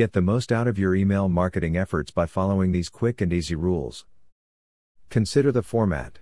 [0.00, 3.54] Get the most out of your email marketing efforts by following these quick and easy
[3.54, 4.06] rules.
[5.10, 6.20] Consider the format.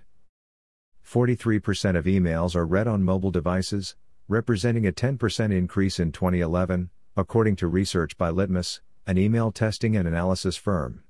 [1.01, 3.95] 43% of emails are read on mobile devices,
[4.27, 10.05] representing a 10% increase in 2011, according to research by Litmus, an email testing and
[10.05, 11.05] analysis firm.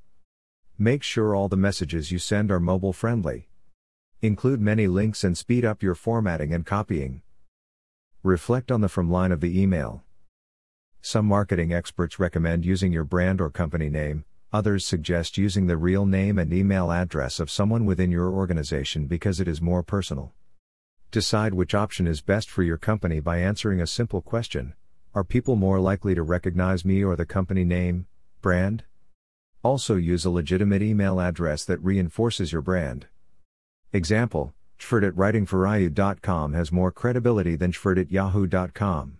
[0.77, 3.49] Make sure all the messages you send are mobile friendly.
[4.21, 7.23] Include many links and speed up your formatting and copying.
[8.21, 10.03] Reflect on the from line of the email.
[11.01, 16.05] Some marketing experts recommend using your brand or company name, others suggest using the real
[16.05, 20.33] name and email address of someone within your organization because it is more personal.
[21.09, 24.73] Decide which option is best for your company by answering a simple question
[25.15, 28.05] Are people more likely to recognize me or the company name,
[28.41, 28.83] brand?
[29.63, 33.07] Also use a legitimate email address that reinforces your brand.
[33.93, 39.18] Example, Chford at writingforyou.com has more credibility than Chford at yahoo.com.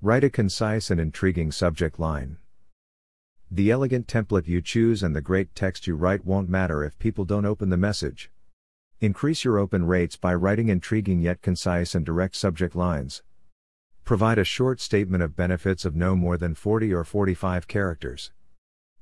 [0.00, 2.36] Write a concise and intriguing subject line.
[3.50, 7.24] The elegant template you choose and the great text you write won't matter if people
[7.24, 8.30] don't open the message.
[9.00, 13.24] Increase your open rates by writing intriguing yet concise and direct subject lines.
[14.04, 18.30] Provide a short statement of benefits of no more than 40 or 45 characters.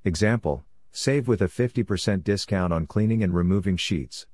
[0.03, 4.27] Example Save with a 50% discount on cleaning and removing sheets.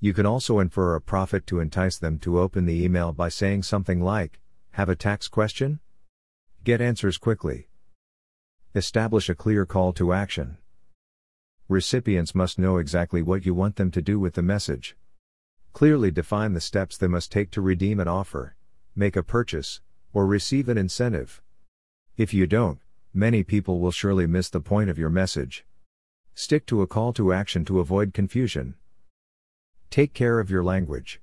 [0.00, 3.62] You can also infer a profit to entice them to open the email by saying
[3.62, 4.40] something like,
[4.72, 5.78] Have a tax question?
[6.64, 7.68] Get answers quickly.
[8.74, 10.56] Establish a clear call to action.
[11.68, 14.96] Recipients must know exactly what you want them to do with the message.
[15.74, 18.56] Clearly define the steps they must take to redeem an offer,
[18.96, 19.82] make a purchase,
[20.14, 21.42] or receive an incentive.
[22.16, 22.78] If you don't,
[23.12, 25.66] many people will surely miss the point of your message.
[26.34, 28.74] Stick to a call to action to avoid confusion.
[29.90, 31.20] Take care of your language.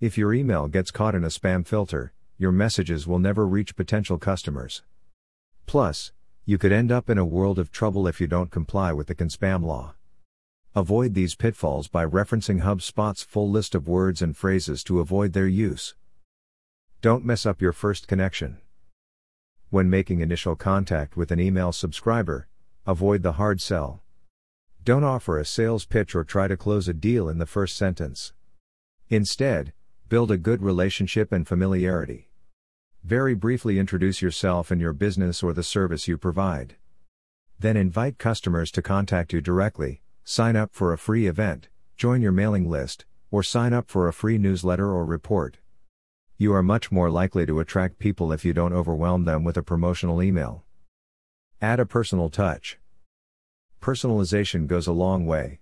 [0.00, 4.16] If your email gets caught in a spam filter, your messages will never reach potential
[4.16, 4.82] customers.
[5.66, 6.10] Plus,
[6.46, 9.14] you could end up in a world of trouble if you don't comply with the
[9.14, 9.94] CAN-SPAM law.
[10.74, 15.46] Avoid these pitfalls by referencing HubSpot's full list of words and phrases to avoid their
[15.46, 15.94] use.
[17.02, 18.56] Don't mess up your first connection.
[19.68, 22.48] When making initial contact with an email subscriber,
[22.86, 24.00] avoid the hard sell.
[24.82, 28.32] Don't offer a sales pitch or try to close a deal in the first sentence.
[29.10, 29.74] Instead,
[30.08, 32.28] build a good relationship and familiarity.
[33.04, 36.76] Very briefly introduce yourself and your business or the service you provide.
[37.58, 42.32] Then invite customers to contact you directly, sign up for a free event, join your
[42.32, 45.56] mailing list, or sign up for a free newsletter or report.
[46.36, 49.62] You are much more likely to attract people if you don't overwhelm them with a
[49.62, 50.64] promotional email.
[51.60, 52.78] Add a personal touch.
[53.80, 55.60] Personalization goes a long way.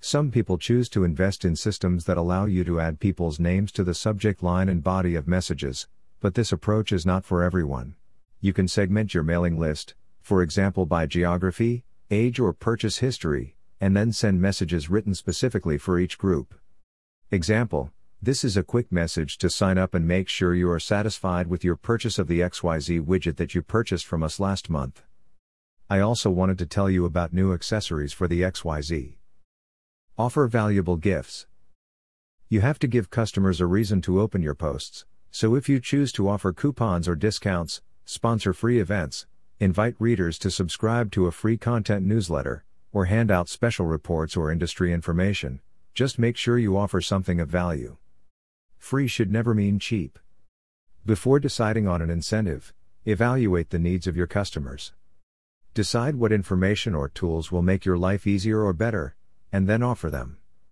[0.00, 3.84] Some people choose to invest in systems that allow you to add people's names to
[3.84, 5.88] the subject line and body of messages,
[6.24, 7.96] but this approach is not for everyone.
[8.40, 13.94] You can segment your mailing list, for example by geography, age, or purchase history, and
[13.94, 16.54] then send messages written specifically for each group.
[17.30, 17.92] Example
[18.22, 21.62] this is a quick message to sign up and make sure you are satisfied with
[21.62, 25.02] your purchase of the XYZ widget that you purchased from us last month.
[25.90, 29.16] I also wanted to tell you about new accessories for the XYZ.
[30.16, 31.46] Offer valuable gifts.
[32.48, 36.12] You have to give customers a reason to open your posts, so if you choose
[36.12, 39.26] to offer coupons or discounts, sponsor free events,
[39.58, 44.52] invite readers to subscribe to a free content newsletter, or hand out special reports or
[44.52, 45.60] industry information,
[45.92, 47.96] just make sure you offer something of value.
[48.78, 50.20] Free should never mean cheap.
[51.04, 52.72] Before deciding on an incentive,
[53.04, 54.92] evaluate the needs of your customers.
[55.74, 59.16] Decide what information or tools will make your life easier or better,
[59.50, 60.36] and then offer them.